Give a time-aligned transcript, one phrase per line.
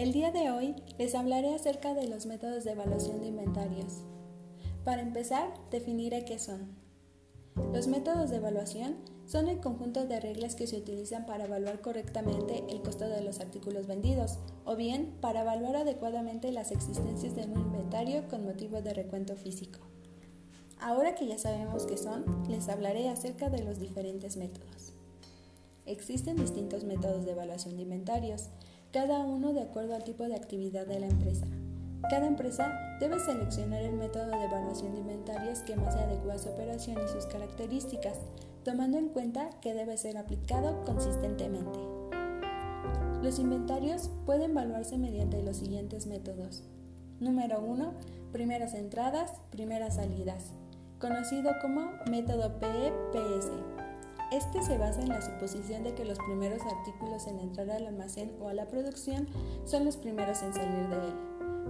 [0.00, 3.98] El día de hoy les hablaré acerca de los métodos de evaluación de inventarios.
[4.82, 6.74] Para empezar, definiré qué son.
[7.70, 12.64] Los métodos de evaluación son el conjunto de reglas que se utilizan para evaluar correctamente
[12.70, 17.60] el costo de los artículos vendidos o bien para evaluar adecuadamente las existencias de un
[17.60, 19.80] inventario con motivo de recuento físico.
[20.80, 24.94] Ahora que ya sabemos qué son, les hablaré acerca de los diferentes métodos.
[25.84, 28.48] Existen distintos métodos de evaluación de inventarios,
[28.92, 31.46] cada uno de acuerdo al tipo de actividad de la empresa.
[32.08, 36.38] Cada empresa debe seleccionar el método de evaluación de inventarios que más se adecua a
[36.38, 38.18] su operación y sus características,
[38.64, 41.78] tomando en cuenta que debe ser aplicado consistentemente.
[43.22, 46.64] Los inventarios pueden evaluarse mediante los siguientes métodos.
[47.20, 47.92] Número 1.
[48.32, 50.52] Primeras entradas, primeras salidas,
[50.98, 53.50] conocido como método PEPS.
[54.30, 58.32] Este se basa en la suposición de que los primeros artículos en entrar al almacén
[58.40, 59.26] o a la producción
[59.64, 61.14] son los primeros en salir de él,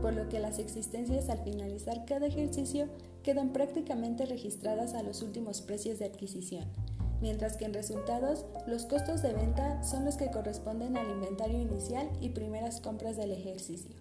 [0.00, 2.86] por lo que las existencias al finalizar cada ejercicio
[3.24, 6.64] quedan prácticamente registradas a los últimos precios de adquisición,
[7.20, 12.08] mientras que en resultados los costos de venta son los que corresponden al inventario inicial
[12.20, 13.96] y primeras compras del ejercicio.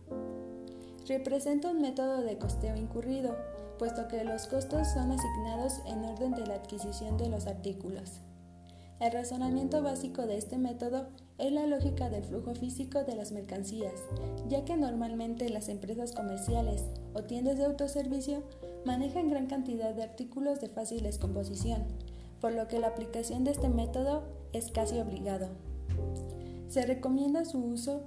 [1.08, 3.36] Representa un método de costeo incurrido,
[3.80, 8.22] puesto que los costos son asignados en orden de la adquisición de los artículos.
[9.04, 13.92] El razonamiento básico de este método es la lógica del flujo físico de las mercancías,
[14.48, 18.44] ya que normalmente las empresas comerciales o tiendas de autoservicio
[18.86, 21.84] manejan gran cantidad de artículos de fácil descomposición,
[22.40, 25.50] por lo que la aplicación de este método es casi obligado.
[26.70, 28.06] Se recomienda su uso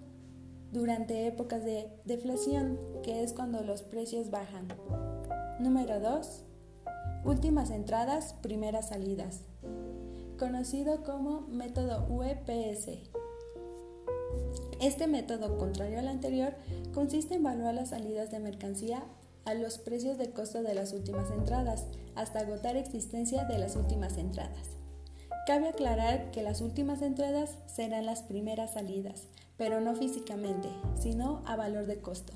[0.72, 4.68] durante épocas de deflación, que es cuando los precios bajan.
[5.60, 6.44] Número 2.
[7.26, 9.42] Últimas entradas, primeras salidas
[10.36, 12.88] conocido como método UEPS.
[14.80, 16.54] Este método, contrario al anterior,
[16.92, 19.04] consiste en evaluar las salidas de mercancía
[19.44, 24.18] a los precios de costo de las últimas entradas, hasta agotar existencia de las últimas
[24.18, 24.70] entradas.
[25.46, 30.68] Cabe aclarar que las últimas entradas serán las primeras salidas, pero no físicamente,
[31.00, 32.32] sino a valor de costo.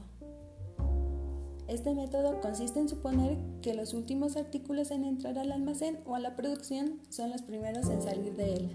[1.71, 6.19] Este método consiste en suponer que los últimos artículos en entrar al almacén o a
[6.19, 8.71] la producción son los primeros en salir de él,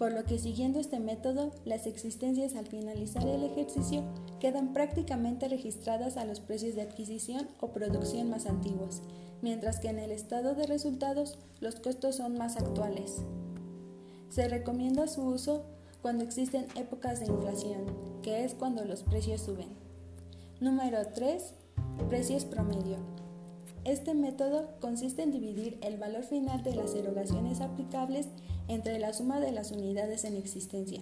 [0.00, 4.02] por lo que siguiendo este método, las existencias al finalizar el ejercicio
[4.40, 9.02] quedan prácticamente registradas a los precios de adquisición o producción más antiguos,
[9.40, 13.22] mientras que en el estado de resultados los costos son más actuales.
[14.28, 15.66] Se recomienda su uso
[16.02, 17.84] cuando existen épocas de inflación,
[18.22, 19.68] que es cuando los precios suben.
[20.60, 21.54] Número 3
[22.08, 22.98] Precios promedio.
[23.84, 28.28] Este método consiste en dividir el valor final de las erogaciones aplicables
[28.68, 31.00] entre la suma de las unidades en existencia,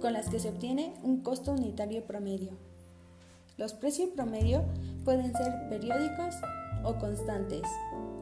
[0.00, 2.52] con las que se obtiene un costo unitario promedio.
[3.58, 4.64] Los precios promedio
[5.04, 6.34] pueden ser periódicos
[6.84, 7.62] o constantes.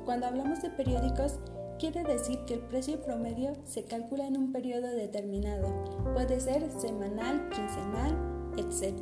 [0.05, 1.39] Cuando hablamos de periódicos,
[1.79, 7.49] quiere decir que el precio promedio se calcula en un periodo determinado, puede ser semanal,
[7.51, 8.17] quincenal,
[8.57, 8.99] etc.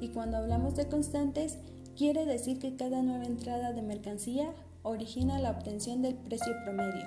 [0.00, 1.58] Y cuando hablamos de constantes,
[1.96, 7.06] Quiere decir que cada nueva entrada de mercancía origina la obtención del precio promedio.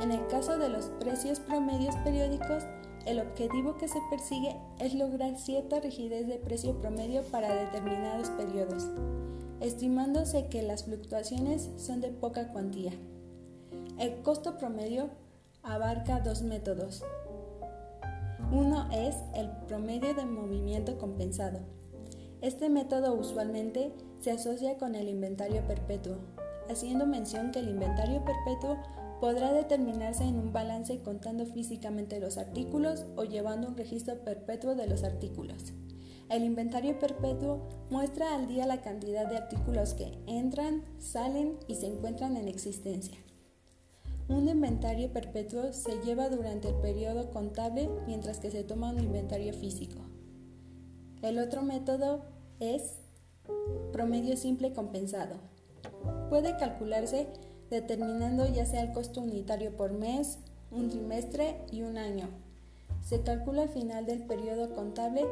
[0.00, 2.64] En el caso de los precios promedios periódicos,
[3.04, 8.88] el objetivo que se persigue es lograr cierta rigidez de precio promedio para determinados periodos,
[9.60, 12.92] estimándose que las fluctuaciones son de poca cuantía.
[13.98, 15.10] El costo promedio
[15.62, 17.04] abarca dos métodos.
[18.50, 21.60] Uno es el promedio de movimiento compensado,
[22.42, 26.16] este método usualmente se asocia con el inventario perpetuo,
[26.68, 28.78] haciendo mención que el inventario perpetuo
[29.20, 34.88] podrá determinarse en un balance contando físicamente los artículos o llevando un registro perpetuo de
[34.88, 35.72] los artículos.
[36.28, 41.86] El inventario perpetuo muestra al día la cantidad de artículos que entran, salen y se
[41.86, 43.18] encuentran en existencia.
[44.28, 49.52] Un inventario perpetuo se lleva durante el periodo contable mientras que se toma un inventario
[49.52, 50.00] físico.
[51.22, 52.31] El otro método
[52.62, 52.98] es
[53.92, 55.36] promedio simple compensado.
[56.30, 57.26] Puede calcularse
[57.70, 60.38] determinando ya sea el costo unitario por mes,
[60.70, 62.28] un trimestre y un año.
[63.02, 65.24] Se calcula al final del periodo contable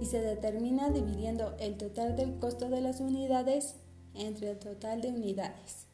[0.00, 3.74] y se determina dividiendo el total del costo de las unidades
[4.14, 5.86] entre el total de unidades.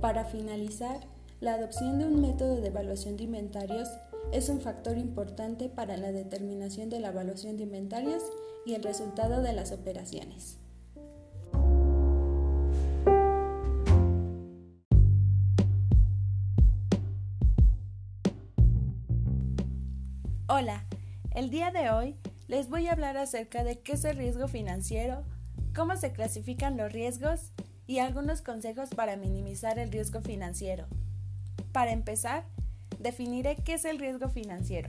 [0.00, 1.00] Para finalizar,
[1.40, 3.88] la adopción de un método de evaluación de inventarios
[4.32, 8.22] es un factor importante para la determinación de la evaluación de inventarios
[8.64, 10.58] y el resultado de las operaciones.
[20.48, 20.86] Hola,
[21.34, 22.16] el día de hoy
[22.48, 25.22] les voy a hablar acerca de qué es el riesgo financiero,
[25.74, 27.52] cómo se clasifican los riesgos
[27.86, 30.86] y algunos consejos para minimizar el riesgo financiero.
[31.76, 32.46] Para empezar,
[33.00, 34.88] definiré qué es el riesgo financiero.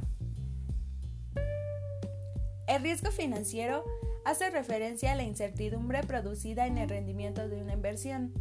[2.66, 3.84] El riesgo financiero
[4.24, 8.34] hace referencia a la incertidumbre producida en el rendimiento de una inversión,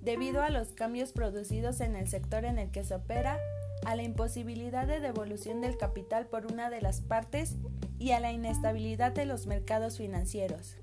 [0.00, 3.38] debido a los cambios producidos en el sector en el que se opera,
[3.84, 7.56] a la imposibilidad de devolución del capital por una de las partes
[7.98, 10.78] y a la inestabilidad de los mercados financieros.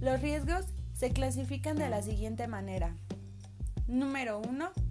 [0.00, 0.64] Los riesgos
[0.94, 2.96] se clasifican de la siguiente manera.
[3.86, 4.87] Número 1.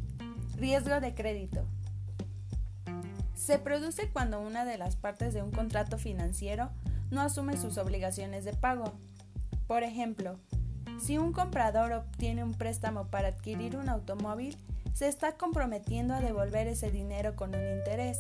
[0.58, 1.68] Riesgo de crédito.
[3.36, 6.72] Se produce cuando una de las partes de un contrato financiero
[7.12, 8.94] no asume sus obligaciones de pago.
[9.68, 10.40] Por ejemplo,
[11.00, 14.58] si un comprador obtiene un préstamo para adquirir un automóvil,
[14.96, 18.18] se está comprometiendo a devolver ese dinero con un interés.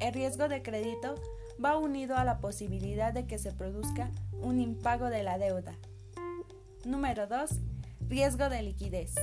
[0.00, 1.14] El riesgo de crédito
[1.64, 4.10] va unido a la posibilidad de que se produzca
[4.42, 5.76] un impago de la deuda.
[6.84, 7.50] Número 2.
[8.08, 9.14] Riesgo de liquidez.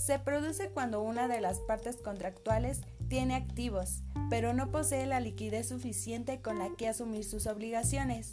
[0.00, 5.68] Se produce cuando una de las partes contractuales tiene activos, pero no posee la liquidez
[5.68, 8.32] suficiente con la que asumir sus obligaciones.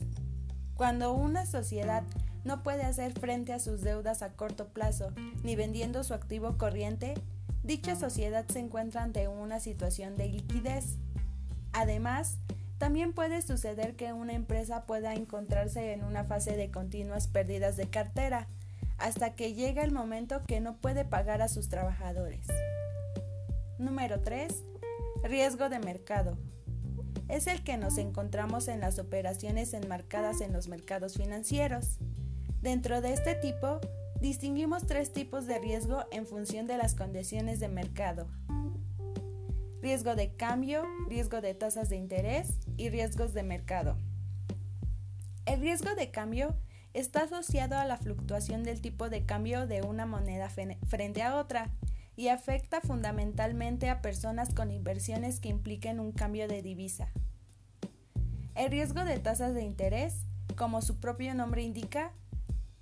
[0.75, 2.03] Cuando una sociedad
[2.45, 5.11] no puede hacer frente a sus deudas a corto plazo
[5.43, 7.15] ni vendiendo su activo corriente,
[7.63, 10.95] dicha sociedad se encuentra ante una situación de liquidez.
[11.73, 12.37] Además,
[12.77, 17.89] también puede suceder que una empresa pueda encontrarse en una fase de continuas pérdidas de
[17.89, 18.47] cartera,
[18.97, 22.45] hasta que llega el momento que no puede pagar a sus trabajadores.
[23.77, 24.63] Número 3.
[25.23, 26.38] Riesgo de mercado.
[27.27, 31.97] Es el que nos encontramos en las operaciones enmarcadas en los mercados financieros.
[32.61, 33.79] Dentro de este tipo,
[34.19, 38.27] distinguimos tres tipos de riesgo en función de las condiciones de mercado
[39.81, 43.97] riesgo de cambio, riesgo de tasas de interés y riesgos de mercado.
[45.45, 46.55] El riesgo de cambio
[46.99, 51.69] está asociado a la fluctuación del tipo de cambio de una moneda frente a otra
[52.15, 57.11] y afecta fundamentalmente a personas con inversiones que impliquen un cambio de divisa.
[58.55, 62.13] El riesgo de tasas de interés, como su propio nombre indica,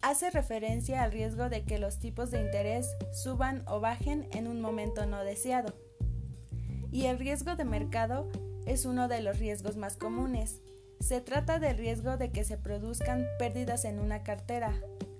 [0.01, 4.61] hace referencia al riesgo de que los tipos de interés suban o bajen en un
[4.61, 5.75] momento no deseado
[6.95, 8.29] y el riesgo de mercado
[8.65, 10.61] es uno de los riesgos más comunes.
[11.05, 14.73] Se trata del riesgo de que se produzcan pérdidas en una cartera,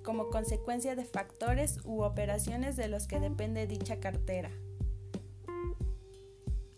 [0.04, 4.50] como consecuencia de factores u operaciones de los que depende dicha cartera.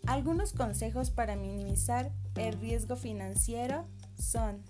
[0.05, 3.87] Algunos consejos para minimizar el riesgo financiero
[4.19, 4.61] son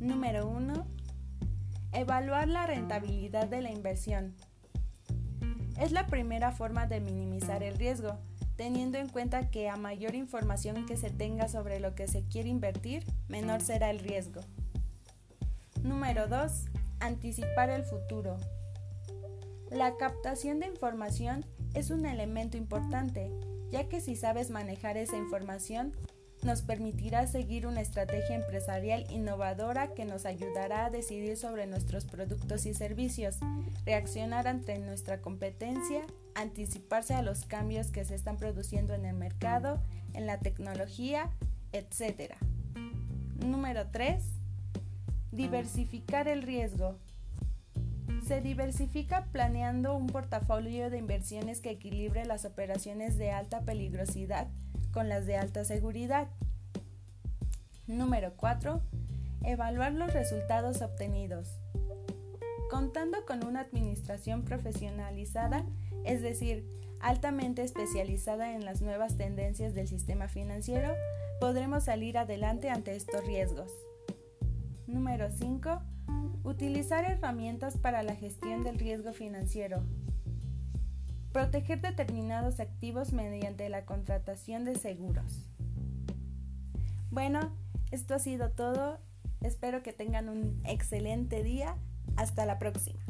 [0.00, 0.84] Número 1.
[1.92, 4.34] Evaluar la rentabilidad de la inversión.
[5.78, 8.18] Es la primera forma de minimizar el riesgo,
[8.56, 12.48] teniendo en cuenta que a mayor información que se tenga sobre lo que se quiere
[12.48, 14.40] invertir, menor será el riesgo.
[15.82, 16.52] Número 2.
[17.00, 18.38] Anticipar el futuro.
[19.70, 21.44] La captación de información
[21.74, 23.30] es un elemento importante,
[23.70, 25.92] ya que si sabes manejar esa información,
[26.42, 32.66] nos permitirá seguir una estrategia empresarial innovadora que nos ayudará a decidir sobre nuestros productos
[32.66, 33.36] y servicios,
[33.84, 36.02] reaccionar ante nuestra competencia,
[36.36, 41.30] anticiparse a los cambios que se están produciendo en el mercado, en la tecnología,
[41.72, 42.34] etc.
[43.44, 44.22] Número 3.
[45.32, 46.98] Diversificar el riesgo.
[48.26, 54.48] Se diversifica planeando un portafolio de inversiones que equilibre las operaciones de alta peligrosidad
[54.92, 56.28] con las de alta seguridad.
[57.86, 58.80] Número 4.
[59.44, 61.60] Evaluar los resultados obtenidos.
[62.76, 65.64] Contando con una administración profesionalizada,
[66.04, 66.68] es decir,
[67.00, 70.92] altamente especializada en las nuevas tendencias del sistema financiero,
[71.40, 73.72] podremos salir adelante ante estos riesgos.
[74.86, 75.80] Número 5.
[76.44, 79.82] Utilizar herramientas para la gestión del riesgo financiero.
[81.32, 85.48] Proteger determinados activos mediante la contratación de seguros.
[87.10, 87.56] Bueno,
[87.90, 89.00] esto ha sido todo.
[89.40, 91.78] Espero que tengan un excelente día.
[92.16, 93.05] Hasta la próxima.